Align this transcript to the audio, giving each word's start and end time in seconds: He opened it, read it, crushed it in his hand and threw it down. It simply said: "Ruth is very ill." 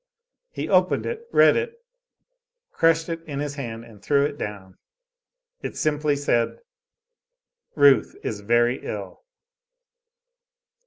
He 0.49 0.67
opened 0.67 1.05
it, 1.05 1.27
read 1.31 1.55
it, 1.55 1.75
crushed 2.71 3.07
it 3.07 3.21
in 3.25 3.39
his 3.39 3.53
hand 3.53 3.85
and 3.85 4.01
threw 4.01 4.25
it 4.25 4.35
down. 4.35 4.79
It 5.61 5.77
simply 5.77 6.15
said: 6.15 6.57
"Ruth 7.75 8.15
is 8.23 8.39
very 8.39 8.83
ill." 8.83 9.23